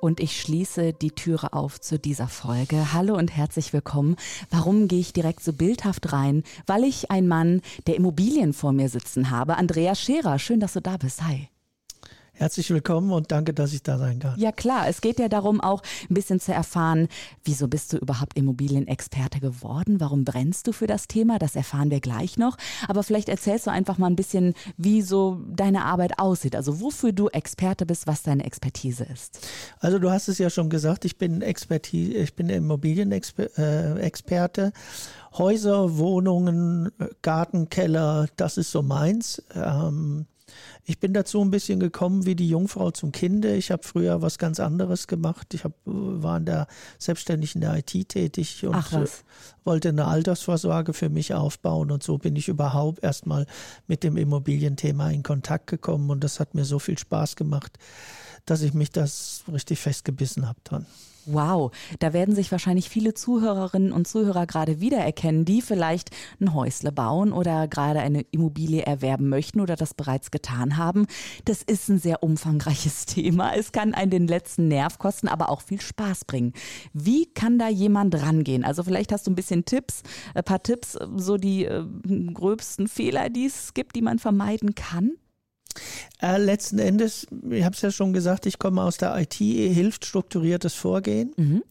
[0.00, 2.92] Und ich schließe die Türe auf zu dieser Folge.
[2.92, 4.16] Hallo und herzlich willkommen.
[4.50, 6.42] Warum gehe ich direkt so bildhaft rein?
[6.66, 9.56] Weil ich einen Mann der Immobilien vor mir sitzen habe.
[9.56, 11.22] Andreas Scherer, schön, dass du da bist.
[11.22, 11.51] Hi.
[12.34, 14.40] Herzlich willkommen und danke, dass ich da sein kann.
[14.40, 17.08] Ja klar, es geht ja darum auch ein bisschen zu erfahren,
[17.44, 20.00] wieso bist du überhaupt Immobilienexperte geworden?
[20.00, 21.38] Warum brennst du für das Thema?
[21.38, 22.56] Das erfahren wir gleich noch.
[22.88, 26.56] Aber vielleicht erzählst du einfach mal ein bisschen, wie so deine Arbeit aussieht.
[26.56, 29.46] Also wofür du Experte bist, was deine Expertise ist.
[29.78, 34.72] Also du hast es ja schon gesagt, ich bin Expertise, ich bin Immobilienexperte.
[35.34, 36.90] Häuser, Wohnungen,
[37.20, 39.42] Garten, Keller, das ist so meins.
[39.54, 40.24] Ähm,
[40.84, 43.54] ich bin dazu ein bisschen gekommen wie die Jungfrau zum Kinde.
[43.54, 45.54] Ich habe früher was ganz anderes gemacht.
[45.54, 46.66] Ich hab, war in der
[46.98, 48.92] selbstständig in der IT tätig und Ach,
[49.64, 51.90] wollte eine Altersvorsorge für mich aufbauen.
[51.90, 53.46] Und so bin ich überhaupt erstmal
[53.86, 56.10] mit dem Immobilienthema in Kontakt gekommen.
[56.10, 57.78] Und das hat mir so viel Spaß gemacht,
[58.44, 60.86] dass ich mich das richtig festgebissen habe dran.
[61.26, 61.70] Wow,
[62.00, 67.32] da werden sich wahrscheinlich viele Zuhörerinnen und Zuhörer gerade wiedererkennen, die vielleicht ein Häusle bauen
[67.32, 71.06] oder gerade eine Immobilie erwerben möchten oder das bereits getan haben.
[71.44, 73.54] Das ist ein sehr umfangreiches Thema.
[73.54, 76.54] Es kann einen den letzten Nerv kosten, aber auch viel Spaß bringen.
[76.92, 78.64] Wie kann da jemand rangehen?
[78.64, 80.02] Also vielleicht hast du ein bisschen Tipps,
[80.34, 81.84] ein paar Tipps, so die äh,
[82.34, 85.12] gröbsten Fehler, die es gibt, die man vermeiden kann?
[86.20, 90.04] Äh, letzten Endes, ich habe es ja schon gesagt, ich komme aus der IT, hilft
[90.06, 91.32] strukturiertes Vorgehen.
[91.36, 91.62] Mhm.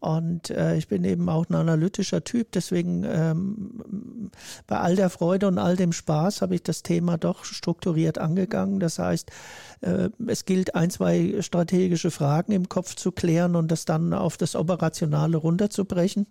[0.00, 4.30] Und äh, ich bin eben auch ein analytischer Typ, deswegen ähm,
[4.66, 8.80] bei all der Freude und all dem Spaß habe ich das Thema doch strukturiert angegangen.
[8.80, 9.30] Das heißt,
[9.82, 14.38] äh, es gilt ein, zwei strategische Fragen im Kopf zu klären und das dann auf
[14.38, 16.26] das Operationale runterzubrechen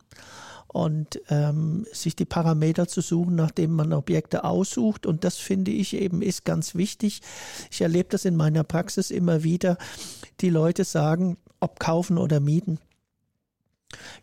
[0.71, 5.05] und ähm, sich die Parameter zu suchen, nachdem man Objekte aussucht.
[5.05, 7.21] Und das finde ich eben ist ganz wichtig.
[7.71, 9.77] Ich erlebe das in meiner Praxis immer wieder.
[10.41, 12.79] Die Leute sagen, ob kaufen oder mieten.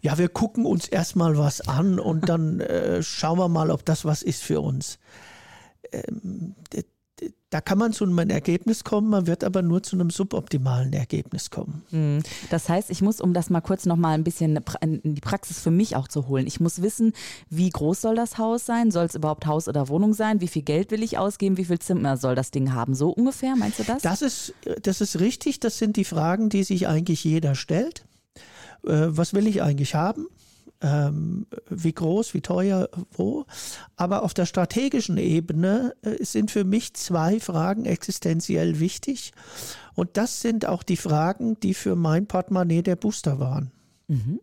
[0.01, 4.05] Ja, wir gucken uns erstmal was an und dann äh, schauen wir mal, ob das
[4.05, 4.99] was ist für uns.
[5.91, 6.55] Ähm,
[7.51, 11.51] da kann man zu einem Ergebnis kommen, man wird aber nur zu einem suboptimalen Ergebnis
[11.51, 11.85] kommen.
[11.91, 12.23] Hm.
[12.51, 15.61] Das heißt, ich muss, um das mal kurz noch mal ein bisschen in die Praxis
[15.61, 17.13] für mich auch zu holen, ich muss wissen,
[17.49, 18.91] wie groß soll das Haus sein?
[18.91, 20.41] Soll es überhaupt Haus oder Wohnung sein?
[20.41, 21.57] Wie viel Geld will ich ausgeben?
[21.57, 22.95] Wie viel Zimmer soll das Ding haben?
[22.95, 24.03] So ungefähr, meinst du das?
[24.03, 24.53] Das ist,
[24.83, 25.61] das ist richtig.
[25.61, 28.05] Das sind die Fragen, die sich eigentlich jeder stellt.
[28.85, 30.27] Äh, was will ich eigentlich haben?
[30.81, 33.47] Ähm, wie groß, wie teuer, wo.
[33.97, 39.33] Aber auf der strategischen Ebene äh, sind für mich zwei Fragen existenziell wichtig.
[39.95, 43.71] Und das sind auch die Fragen, die für mein Portemonnaie der Booster waren.
[44.09, 44.41] Mhm.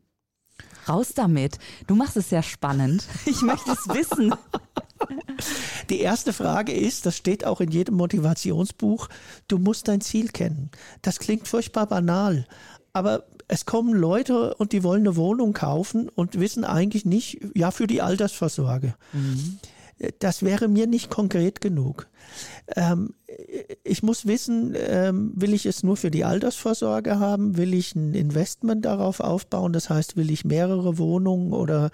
[0.88, 1.60] Raus damit.
[1.88, 3.06] Du machst es sehr spannend.
[3.26, 4.34] Ich möchte es wissen.
[5.90, 9.10] Die erste Frage ist, das steht auch in jedem Motivationsbuch,
[9.48, 10.72] du musst dein Ziel kennen.
[11.02, 12.48] Das klingt furchtbar banal,
[12.94, 17.70] aber es kommen Leute und die wollen eine Wohnung kaufen und wissen eigentlich nicht, ja,
[17.70, 18.96] für die Altersvorsorge.
[19.14, 19.60] Mhm.
[20.18, 22.08] Das wäre mir nicht konkret genug.
[22.76, 23.14] Ähm,
[23.84, 27.56] ich muss wissen, ähm, will ich es nur für die Altersvorsorge haben?
[27.56, 29.72] Will ich ein Investment darauf aufbauen?
[29.72, 31.92] Das heißt, will ich mehrere Wohnungen oder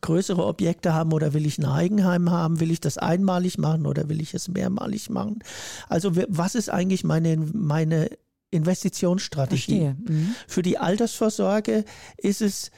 [0.00, 2.60] größere Objekte haben oder will ich ein Eigenheim haben?
[2.60, 5.40] Will ich das einmalig machen oder will ich es mehrmalig machen?
[5.88, 8.10] Also was ist eigentlich meine, meine
[8.56, 9.94] Investitionsstrategie.
[9.96, 10.34] Mhm.
[10.46, 11.84] Für die Altersvorsorge
[12.16, 12.70] ist es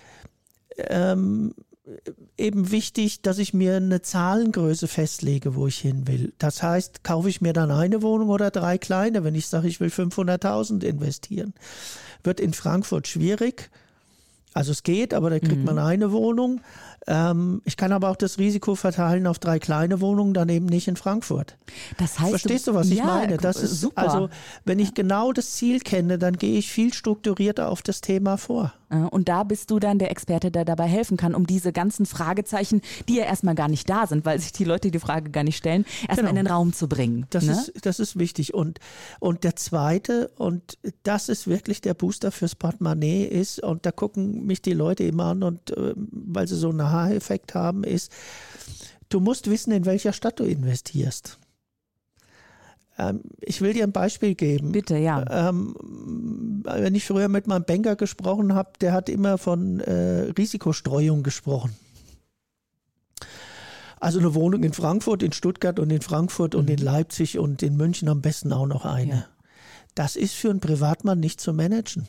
[0.76, 1.54] ähm,
[2.36, 6.32] eben wichtig, dass ich mir eine Zahlengröße festlege, wo ich hin will.
[6.38, 9.80] Das heißt, kaufe ich mir dann eine Wohnung oder drei kleine, wenn ich sage, ich
[9.80, 11.54] will 500.000 investieren.
[12.22, 13.70] Wird in Frankfurt schwierig.
[14.54, 15.64] Also es geht, aber da kriegt mhm.
[15.64, 16.60] man eine Wohnung.
[17.06, 20.88] Ähm, ich kann aber auch das Risiko verteilen auf drei kleine Wohnungen, dann eben nicht
[20.88, 21.56] in Frankfurt.
[21.98, 23.36] Das heißt, Verstehst du, was ich meine?
[23.36, 24.02] Das ist super.
[24.02, 24.30] Also,
[24.64, 28.72] wenn ich genau das Ziel kenne, dann gehe ich viel strukturierter auf das Thema vor.
[28.88, 32.80] Und da bist du dann der Experte, der dabei helfen kann, um diese ganzen Fragezeichen,
[33.08, 35.56] die ja erstmal gar nicht da sind, weil sich die Leute die Frage gar nicht
[35.56, 36.30] stellen, erstmal genau.
[36.30, 37.26] in den Raum zu bringen.
[37.30, 37.52] Das, ne?
[37.52, 38.54] ist, das ist wichtig.
[38.54, 38.78] Und,
[39.20, 44.46] und der zweite, und das ist wirklich der Booster fürs Portemonnaie, ist, und da gucken
[44.46, 48.10] mich die Leute immer an, und äh, weil sie so einen Aha-Effekt haben, ist,
[49.10, 51.38] du musst wissen, in welcher Stadt du investierst.
[52.98, 54.72] Ähm, ich will dir ein Beispiel geben.
[54.72, 55.24] Bitte, ja.
[55.48, 55.74] Ähm,
[56.64, 61.74] wenn ich früher mit meinem Banker gesprochen habe, der hat immer von äh, Risikostreuung gesprochen.
[64.00, 67.76] Also eine Wohnung in Frankfurt, in Stuttgart und in Frankfurt und in Leipzig und in
[67.76, 69.12] München am besten auch noch eine.
[69.12, 69.26] Ja.
[69.94, 72.08] Das ist für einen Privatmann nicht zu managen.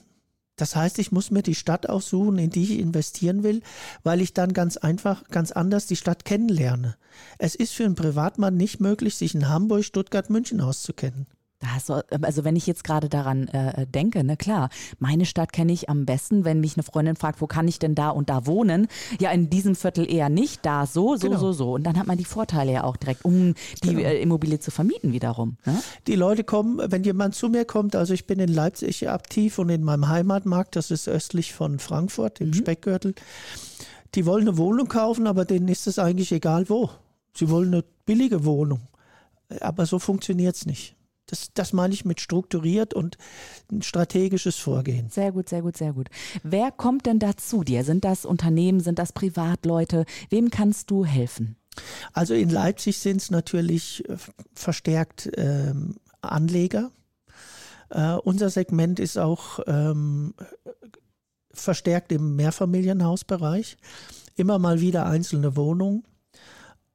[0.60, 3.62] Das heißt, ich muss mir die Stadt aussuchen, in die ich investieren will,
[4.04, 6.98] weil ich dann ganz einfach, ganz anders die Stadt kennenlerne.
[7.38, 11.28] Es ist für einen Privatmann nicht möglich, sich in Hamburg, Stuttgart, München auszukennen.
[11.62, 15.52] Da hast du, also wenn ich jetzt gerade daran äh, denke, ne klar, meine Stadt
[15.52, 18.30] kenne ich am besten, wenn mich eine Freundin fragt, wo kann ich denn da und
[18.30, 18.88] da wohnen?
[19.20, 21.40] Ja, in diesem Viertel eher nicht, da so, so, Genau.
[21.40, 21.74] so, so.
[21.74, 24.00] Und dann hat man die Vorteile ja auch direkt, um die Genau.
[24.08, 25.58] äh, Immobilie zu vermieten wiederum.
[25.66, 25.82] Ne?
[26.08, 29.68] Die Leute kommen, wenn jemand zu mir kommt, also ich bin in Leipzig aktiv und
[29.68, 33.16] in meinem Heimatmarkt, das ist östlich von Frankfurt, im Speckgürtel.
[34.16, 36.90] Die wollen eine Wohnung kaufen, aber denen ist es eigentlich egal wo.
[37.34, 38.80] Sie wollen eine billige Wohnung.
[39.60, 40.96] Aber so funktioniert es nicht.
[41.30, 43.18] Das, das meine ich mit strukturiert und
[43.72, 45.10] ein strategisches Vorgehen.
[45.10, 46.10] Sehr gut, sehr gut, sehr gut.
[46.44, 47.84] Wer kommt denn da zu dir?
[47.84, 50.06] Sind das Unternehmen, sind das Privatleute?
[50.30, 51.56] Wem kannst du helfen?
[52.14, 54.18] Also in Leipzig sind es natürlich äh,
[54.54, 56.92] verstärkt ähm, Anleger.
[57.90, 60.34] Äh, unser Segment ist auch ähm,
[61.52, 63.78] verstärkt im Mehrfamilienhausbereich.
[64.36, 66.04] Immer mal wieder einzelne Wohnungen.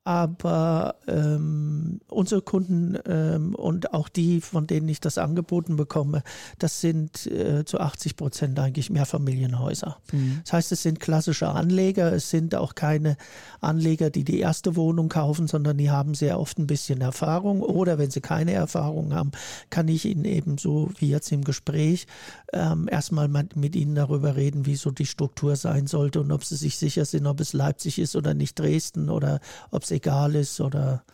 [0.04, 6.22] Aber ähm, unsere Kunden ähm, und auch die, von denen ich das angeboten bekomme,
[6.58, 9.96] das sind äh, zu 80 Prozent eigentlich Mehrfamilienhäuser.
[10.44, 13.16] Das heißt, es sind klassische Anleger, es sind auch keine
[13.60, 17.62] Anleger, die die erste Wohnung kaufen, sondern die haben sehr oft ein bisschen Erfahrung.
[17.62, 19.32] Oder wenn sie keine Erfahrung haben,
[19.70, 22.06] kann ich ihnen eben so wie jetzt im Gespräch
[22.52, 26.44] ähm, erstmal mit, mit ihnen darüber reden, wie so die Struktur sein sollte und ob
[26.44, 29.40] sie sich sicher sind, ob es Leipzig ist oder nicht Dresden oder
[29.70, 31.04] ob es egal ist oder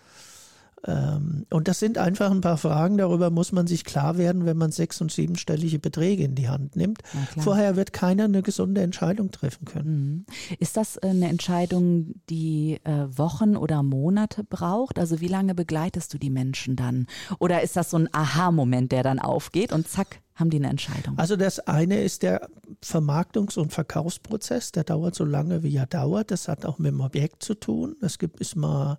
[0.87, 4.57] ähm, und das sind einfach ein paar Fragen, darüber muss man sich klar werden, wenn
[4.57, 7.03] man sechs- und siebenstellige Beträge in die Hand nimmt.
[7.39, 10.25] Vorher wird keiner eine gesunde Entscheidung treffen können.
[10.49, 10.57] Mhm.
[10.59, 14.99] Ist das äh, eine Entscheidung, die äh, Wochen oder Monate braucht?
[14.99, 17.07] Also wie lange begleitest du die Menschen dann?
[17.39, 21.19] Oder ist das so ein Aha-Moment, der dann aufgeht und zack, haben die eine Entscheidung?
[21.19, 22.49] Also das eine ist der
[22.83, 26.31] Vermarktungs- und Verkaufsprozess, der dauert so lange, wie er dauert.
[26.31, 27.97] Das hat auch mit dem Objekt zu tun.
[28.01, 28.99] Es gibt ist mal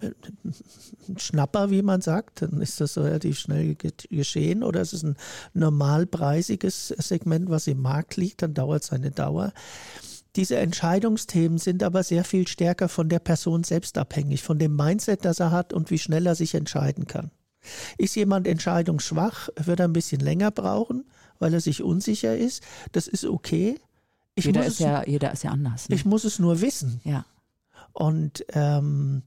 [0.00, 0.10] äh,
[1.08, 4.62] ein Schnapper, wie man sagt, dann ist das relativ schnell ge- geschehen.
[4.62, 5.16] Oder es ist ein
[5.54, 9.52] normalpreisiges Segment, was im Markt liegt, dann dauert es eine Dauer.
[10.36, 15.24] Diese Entscheidungsthemen sind aber sehr viel stärker von der Person selbst abhängig, von dem Mindset,
[15.24, 17.30] das er hat und wie schnell er sich entscheiden kann.
[17.98, 21.04] Ist jemand entscheidungsschwach, wird er ein bisschen länger brauchen,
[21.38, 22.62] weil er sich unsicher ist.
[22.92, 23.78] Das ist okay.
[24.34, 25.88] Ich, jeder, muss, ist es, ja, jeder ist ja anders.
[25.88, 25.94] Ne?
[25.96, 27.00] ich muss es nur wissen.
[27.04, 27.24] ja.
[27.92, 29.22] Und ähm,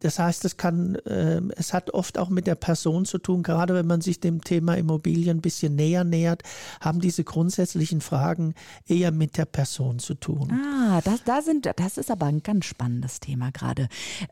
[0.00, 3.74] das heißt, es kann, ähm, es hat oft auch mit der Person zu tun, gerade
[3.74, 6.42] wenn man sich dem Thema Immobilien ein bisschen näher nähert,
[6.80, 8.54] haben diese grundsätzlichen Fragen
[8.86, 10.52] eher mit der Person zu tun.
[10.52, 13.88] Ah, das, da sind, das ist aber ein ganz spannendes Thema gerade.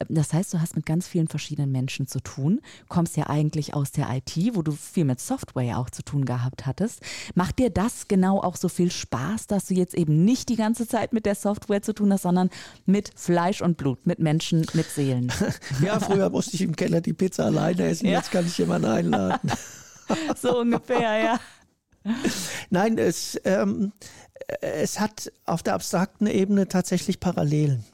[0.08, 3.92] Das heißt, du hast mit ganz vielen verschiedenen Menschen zu tun, kommst ja eigentlich aus
[3.92, 7.00] der IT, wo du viel mit Software auch zu tun gehabt hattest.
[7.34, 10.86] Macht dir das genau auch so viel Spaß, dass du jetzt eben nicht die ganze
[10.86, 12.50] Zeit mit der Software zu tun hast, sondern
[12.84, 15.32] mit Fleisch und Blut, mit Menschen, mit Seelen?
[15.82, 18.18] Ja, früher musste ich im Keller die Pizza alleine essen, Ja.
[18.18, 19.50] jetzt kann ich jemanden einladen.
[20.36, 21.40] so ungefähr, ja.
[22.70, 23.92] Nein, es, ähm,
[24.60, 27.84] es hat auf der abstrakten Ebene tatsächlich Parallelen.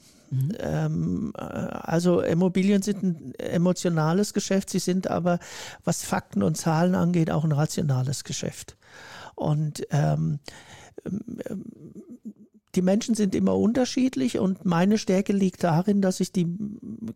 [0.60, 5.38] Ähm, äh, also Immobilien sind ein emotionales Geschäft, sie sind aber,
[5.84, 8.76] was Fakten und Zahlen angeht, auch ein rationales Geschäft.
[9.34, 10.38] Und ähm,
[11.04, 11.54] ähm,
[12.74, 16.46] die Menschen sind immer unterschiedlich und meine Stärke liegt darin, dass ich die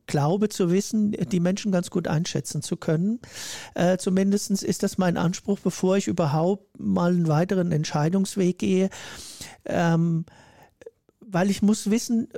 [0.06, 3.20] glaube zu wissen, die Menschen ganz gut einschätzen zu können.
[3.74, 8.90] Äh, Zumindest ist das mein Anspruch, bevor ich überhaupt mal einen weiteren Entscheidungsweg gehe,
[9.64, 10.26] ähm,
[11.20, 12.28] weil ich muss wissen,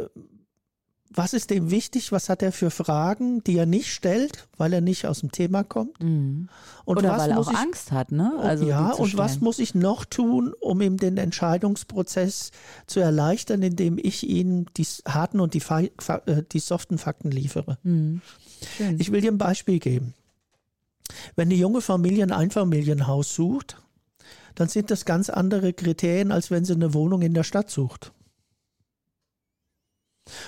[1.11, 4.81] was ist dem wichtig, was hat er für Fragen, die er nicht stellt, weil er
[4.81, 5.99] nicht aus dem Thema kommt.
[6.85, 8.33] Und Oder weil er auch ich Angst hat, ne?
[8.41, 12.51] Also ja, und was muss ich noch tun, um ihm den Entscheidungsprozess
[12.87, 17.79] zu erleichtern, indem ich ihm die harten und die, äh, die soften Fakten liefere?
[17.85, 18.21] Hm.
[18.77, 19.01] Schön.
[19.01, 20.15] Ich will dir ein Beispiel geben.
[21.37, 23.81] Wenn eine junge Familie ein Einfamilienhaus sucht,
[24.55, 28.13] dann sind das ganz andere Kriterien, als wenn sie eine Wohnung in der Stadt sucht.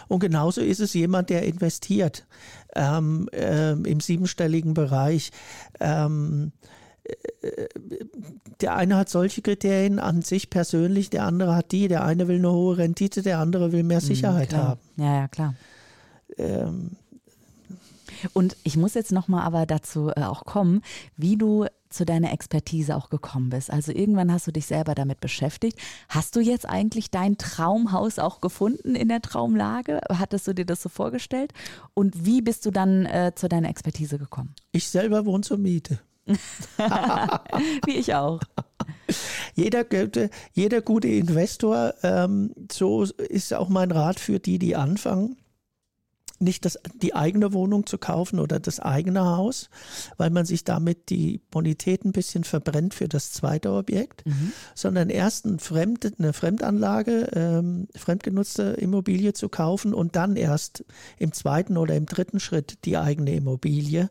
[0.09, 2.27] Und genauso ist es jemand, der investiert
[2.75, 5.31] ähm, ähm, im siebenstelligen Bereich.
[5.81, 6.53] Ähm,
[7.05, 7.67] äh,
[8.61, 11.89] der eine hat solche Kriterien an sich persönlich, der andere hat die.
[11.89, 14.69] Der eine will eine hohe Rendite, der andere will mehr Sicherheit Hm, klar.
[14.69, 14.81] haben.
[14.97, 15.55] Ja, ja, klar.
[16.37, 16.91] Ähm,
[18.35, 20.83] Und ich muss jetzt nochmal aber dazu äh, auch kommen,
[21.17, 23.71] wie du zu deiner Expertise auch gekommen bist.
[23.71, 25.79] Also irgendwann hast du dich selber damit beschäftigt.
[26.09, 30.01] Hast du jetzt eigentlich dein Traumhaus auch gefunden in der Traumlage?
[30.09, 31.53] Hattest du dir das so vorgestellt?
[31.95, 34.55] Und wie bist du dann äh, zu deiner Expertise gekommen?
[34.73, 35.99] Ich selber wohne zur Miete.
[36.27, 38.41] Wie ich auch.
[39.57, 39.85] Jeder,
[40.53, 45.37] jeder gute Investor, ähm, so ist auch mein Rat für die, die anfangen
[46.41, 49.69] nicht das, die eigene Wohnung zu kaufen oder das eigene Haus,
[50.17, 54.53] weil man sich damit die Bonität ein bisschen verbrennt für das zweite Objekt, mhm.
[54.75, 60.85] sondern erst ein Fremd, eine Fremdanlage, ähm, fremdgenutzte Immobilie zu kaufen und dann erst
[61.19, 64.09] im zweiten oder im dritten Schritt die eigene Immobilie,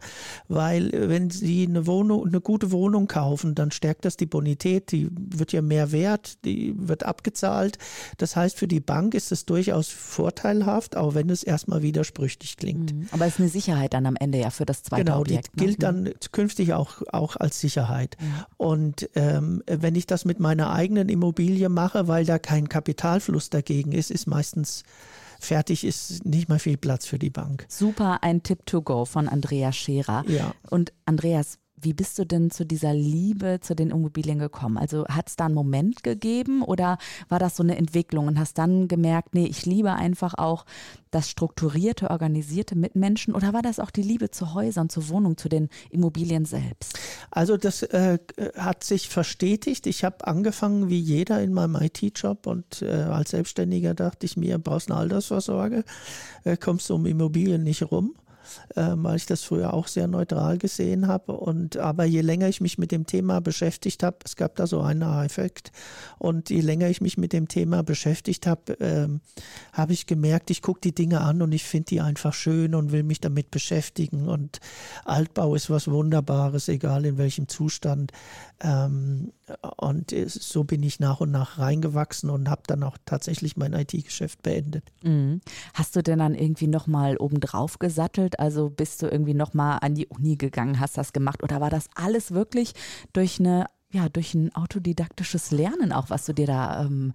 [0.48, 5.10] weil wenn Sie eine Wohnung, eine gute Wohnung kaufen, dann stärkt das die Bonität, die
[5.12, 7.80] wird ja mehr wert, die wird abgezahlt.
[8.18, 12.58] Das heißt, für die Bank ist es durchaus vorteilhaft, auch wenn es erstmal widerspricht widersprüchlich
[12.58, 12.94] klingt.
[12.94, 13.08] Mhm.
[13.12, 15.52] Aber es ist eine Sicherheit dann am Ende ja für das zweite genau, Objekt.
[15.52, 18.18] Genau, die gilt dann künftig auch, auch als Sicherheit.
[18.20, 18.48] Ja.
[18.58, 23.92] Und ähm, wenn ich das mit meiner eigenen Immobilie mache, weil da kein Kapitalfluss dagegen
[23.92, 24.84] ist, ist meistens
[25.42, 27.66] fertig ist nicht mehr viel Platz für die Bank.
[27.70, 30.26] Super, ein Tipp to go von Andreas Scherer.
[30.28, 30.54] Ja.
[30.70, 34.78] Und Andreas, wie bist du denn zu dieser Liebe zu den Immobilien gekommen?
[34.78, 38.58] Also hat es da einen Moment gegeben oder war das so eine Entwicklung und hast
[38.58, 40.66] dann gemerkt, nee, ich liebe einfach auch
[41.12, 45.50] das strukturierte, organisierte Mitmenschen oder war das auch die Liebe zu Häusern, zu Wohnungen, zu
[45.50, 47.00] den Immobilien selbst?
[47.32, 48.20] Also das äh,
[48.56, 49.88] hat sich verstetigt.
[49.88, 54.58] Ich habe angefangen wie jeder in meinem IT-Job und äh, als Selbstständiger dachte ich mir,
[54.58, 55.84] brauchst eine Altersvorsorge,
[56.44, 58.16] äh, kommst du um Immobilien nicht rum
[58.76, 61.34] äh, weil ich das früher auch sehr neutral gesehen habe.
[61.34, 64.82] Und aber je länger ich mich mit dem Thema beschäftigt habe, es gab da so
[64.82, 65.72] einen Effekt.
[66.18, 69.22] Und je länger ich mich mit dem Thema beschäftigt habe, ähm,
[69.74, 72.92] habe ich gemerkt, ich gucke die Dinge an und ich finde die einfach schön und
[72.92, 74.28] will mich damit beschäftigen.
[74.28, 74.60] Und
[75.06, 78.12] Altbau ist was Wunderbares, egal in welchem Zustand.
[78.62, 79.32] Ähm,
[79.78, 84.44] und so bin ich nach und nach reingewachsen und habe dann auch tatsächlich mein IT-Geschäft
[84.44, 84.84] beendet.
[85.04, 85.42] Mhm.
[85.74, 88.39] Hast du denn dann irgendwie nochmal obendrauf gesattelt?
[88.40, 91.44] Also bist du irgendwie nochmal an die Uni gegangen, hast das gemacht?
[91.44, 92.74] Oder war das alles wirklich
[93.14, 97.14] durch eine ja, durch ein autodidaktisches Lernen auch, was du dir da ähm,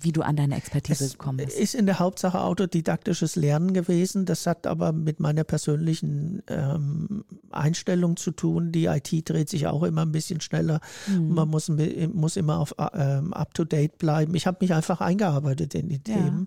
[0.00, 1.58] wie du an deine Expertise es gekommen bist.
[1.58, 4.24] Ist in der Hauptsache autodidaktisches Lernen gewesen.
[4.24, 8.72] Das hat aber mit meiner persönlichen ähm, Einstellung zu tun.
[8.72, 10.80] Die IT dreht sich auch immer ein bisschen schneller.
[11.06, 11.34] Mhm.
[11.34, 11.70] Man muss,
[12.12, 14.34] muss immer auf ähm, up-to-date bleiben.
[14.34, 16.14] Ich habe mich einfach eingearbeitet in die ja.
[16.14, 16.46] Themen.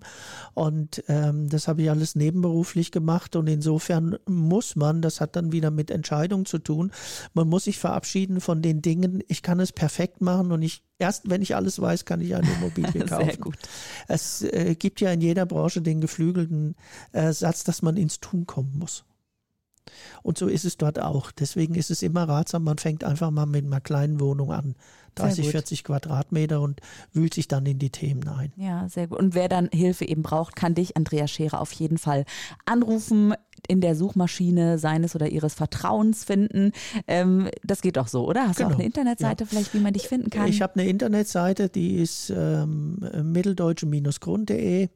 [0.54, 3.36] Und ähm, das habe ich alles nebenberuflich gemacht.
[3.36, 6.92] Und insofern muss man, das hat dann wieder mit Entscheidung zu tun,
[7.34, 11.30] man muss sich verabschieden von den Dingen, ich kann es perfekt machen und ich Erst
[11.30, 13.39] wenn ich alles weiß, kann ich eine Immobilie kaufen.
[13.40, 13.58] Gut.
[14.08, 16.74] Es äh, gibt ja in jeder Branche den geflügelten
[17.12, 19.04] äh, Satz, dass man ins Tun kommen muss.
[20.22, 21.30] Und so ist es dort auch.
[21.30, 24.74] Deswegen ist es immer ratsam, man fängt einfach mal mit einer kleinen Wohnung an.
[25.16, 26.80] 30, 40 Quadratmeter und
[27.12, 28.52] wühlt sich dann in die Themen ein.
[28.56, 29.18] Ja, sehr gut.
[29.18, 32.24] Und wer dann Hilfe eben braucht, kann dich, Andreas Scherer, auf jeden Fall
[32.64, 33.34] anrufen
[33.68, 36.72] in der Suchmaschine seines oder ihres Vertrauens finden.
[37.06, 38.48] Ähm, das geht doch so, oder?
[38.48, 38.70] Hast genau.
[38.70, 38.78] du auch genau.
[38.78, 39.48] eine Internetseite ja.
[39.48, 40.48] vielleicht, wie man dich finden kann?
[40.48, 44.88] Ich habe eine Internetseite, die ist ähm, mitteldeutsche-grund.de,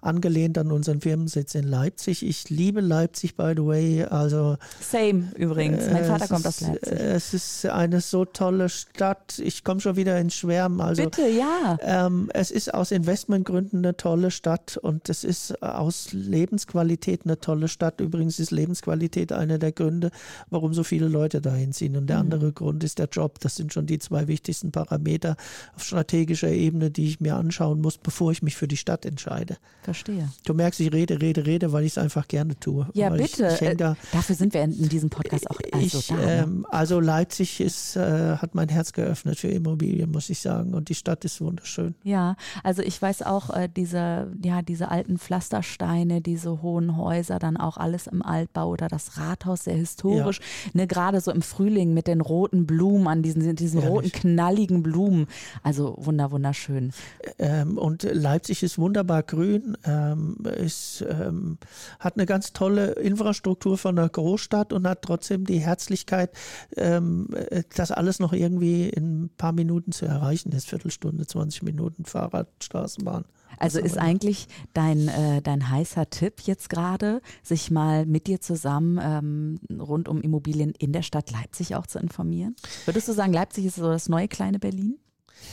[0.00, 2.26] angelehnt an unseren Firmensitz in Leipzig.
[2.26, 4.04] Ich liebe Leipzig, by the way.
[4.04, 5.90] Also, Same übrigens.
[5.90, 6.92] Mein Vater kommt aus Leipzig.
[6.92, 9.38] Es ist eine so tolle Stadt.
[9.38, 10.80] Ich komme schon wieder ins Schwärmen.
[10.80, 11.78] Also, Bitte, ja.
[11.82, 17.68] Ähm, es ist aus Investmentgründen eine tolle Stadt und es ist aus Lebensqualität eine tolle
[17.68, 18.00] Stadt.
[18.12, 20.10] Übrigens ist Lebensqualität einer der Gründe,
[20.50, 21.96] warum so viele Leute dahin ziehen.
[21.96, 22.32] Und der mhm.
[22.32, 23.40] andere Grund ist der Job.
[23.40, 25.36] Das sind schon die zwei wichtigsten Parameter
[25.74, 29.56] auf strategischer Ebene, die ich mir anschauen muss, bevor ich mich für die Stadt entscheide.
[29.82, 30.28] Verstehe.
[30.44, 32.86] Du merkst, ich rede, rede, rede, weil ich es einfach gerne tue.
[32.92, 33.48] Ja, bitte.
[33.54, 36.14] Ich, ich da, dafür sind wir in diesem Podcast auch also ich, da.
[36.16, 36.42] Ne?
[36.42, 40.74] Ähm, also Leipzig ist, äh, hat mein Herz geöffnet für Immobilien, muss ich sagen.
[40.74, 41.94] Und die Stadt ist wunderschön.
[42.02, 47.56] Ja, also ich weiß auch, äh, diese, ja, diese alten Pflastersteine, diese hohen Häuser, dann
[47.56, 50.38] auch alles alles im Altbau oder das Rathaus sehr historisch.
[50.38, 50.70] Ja.
[50.74, 55.26] Ne, Gerade so im Frühling mit den roten Blumen, an diesen, diesen roten, knalligen Blumen.
[55.62, 56.92] Also wunder, wunderschön.
[57.38, 61.58] Ähm, und Leipzig ist wunderbar grün, ähm, ist, ähm,
[61.98, 66.30] hat eine ganz tolle Infrastruktur von einer Großstadt und hat trotzdem die Herzlichkeit,
[66.76, 67.28] ähm,
[67.74, 70.68] das alles noch irgendwie in ein paar Minuten zu erreichen ist.
[70.68, 73.24] Viertelstunde, 20 Minuten Fahrrad, Straßenbahn.
[73.58, 78.98] Also ist eigentlich dein, äh, dein heißer Tipp jetzt gerade, sich mal mit dir zusammen
[79.02, 82.56] ähm, rund um Immobilien in der Stadt Leipzig auch zu informieren?
[82.84, 84.98] Würdest du sagen, Leipzig ist so das neue kleine Berlin?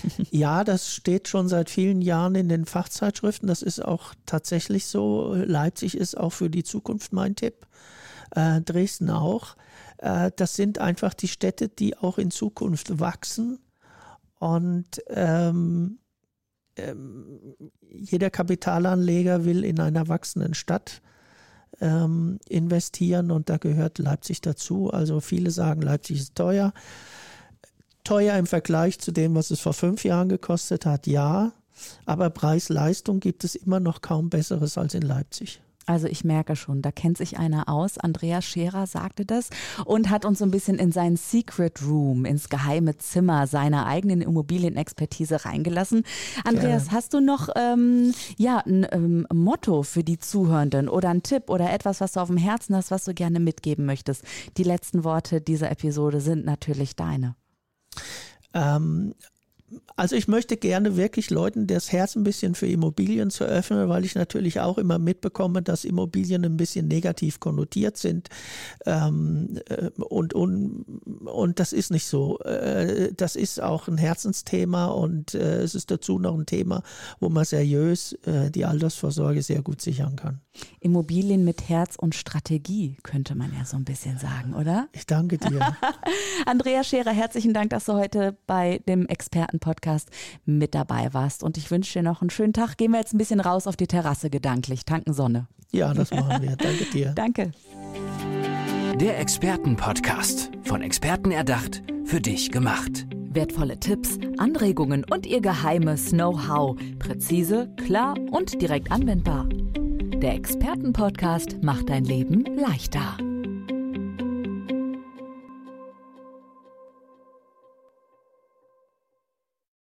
[0.32, 3.48] Ja, das steht schon seit vielen Jahren in den Fachzeitschriften.
[3.48, 5.34] Das ist auch tatsächlich so.
[5.34, 7.65] Leipzig ist auch für die Zukunft mein Tipp.
[8.36, 9.56] äh, Dresden auch.
[9.98, 13.60] Äh, das sind einfach die Städte, die auch in Zukunft wachsen.
[14.39, 16.00] Und ähm,
[17.89, 21.01] jeder Kapitalanleger will in einer wachsenden Stadt
[21.81, 24.91] ähm, investieren und da gehört Leipzig dazu.
[24.91, 26.74] Also viele sagen, Leipzig ist teuer.
[28.03, 31.51] Teuer im Vergleich zu dem, was es vor fünf Jahren gekostet hat, ja.
[32.05, 35.62] Aber Preis-Leistung gibt es immer noch kaum Besseres als in Leipzig.
[35.89, 37.98] Also ich merke schon, da kennt sich einer aus.
[37.98, 39.50] Andreas Scherer sagte das
[39.86, 44.22] und hat uns so ein bisschen in seinen Secret Room, ins geheime Zimmer seiner eigenen
[44.22, 46.03] Immobilienexpertise reingelassen.
[46.43, 46.91] Andreas, ja.
[46.91, 51.74] hast du noch ähm, ja, ein ähm, Motto für die Zuhörenden oder ein Tipp oder
[51.74, 54.24] etwas, was du auf dem Herzen hast, was du gerne mitgeben möchtest?
[54.58, 57.36] Die letzten Worte dieser Episode sind natürlich deine.
[58.53, 59.15] Ähm,
[59.96, 64.06] also ich möchte gerne wirklich Leuten das Herz ein bisschen für Immobilien zu öffnen, weil
[64.06, 68.30] ich natürlich auch immer mitbekomme, dass Immobilien ein bisschen negativ konnotiert sind.
[68.86, 70.86] Ähm, äh, und, und,
[71.26, 72.40] und das ist nicht so.
[72.40, 76.84] Äh, das ist auch ein Herzensthema und äh, es ist dazu noch ein Thema,
[77.20, 80.42] wo man seriös die Altersvorsorge sehr gut sichern kann.
[80.80, 84.88] Immobilien mit Herz und Strategie, könnte man ja so ein bisschen sagen, oder?
[84.94, 85.76] Ich danke dir.
[86.46, 89.08] Andrea Scherer, herzlichen Dank, dass du heute bei dem
[89.60, 90.10] Expertenpodcast
[90.46, 91.44] mit dabei warst.
[91.44, 92.78] Und ich wünsche dir noch einen schönen Tag.
[92.78, 95.48] Gehen wir jetzt ein bisschen raus auf die Terrasse gedanklich, tanken Sonne.
[95.72, 96.56] Ja, das machen wir.
[96.56, 97.10] Danke dir.
[97.16, 97.51] Danke.
[99.00, 100.51] Der Expertenpodcast.
[100.63, 103.08] Von Experten erdacht, für dich gemacht.
[103.32, 106.78] Wertvolle Tipps, Anregungen und ihr geheimes Know-how.
[106.98, 109.48] Präzise, klar und direkt anwendbar.
[109.48, 113.18] Der Expertenpodcast macht dein Leben leichter.